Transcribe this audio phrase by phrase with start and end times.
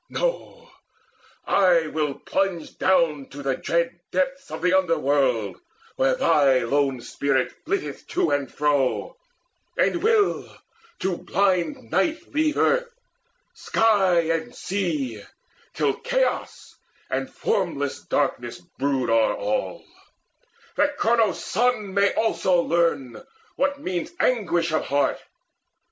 [0.09, 0.67] No,
[1.45, 5.59] I will plunge Down to the dread depths of the underworld,
[5.95, 9.15] Where thy lone spirit flitteth to and fro,
[9.77, 10.51] And will
[11.01, 12.91] to blind night leave earth,
[13.53, 15.21] sky, and sea,
[15.75, 16.73] Till Chaos
[17.11, 19.85] and formless darkness brood o'er all,
[20.77, 23.23] That Cronos' Son may also learn
[23.55, 25.19] what means Anguish of heart.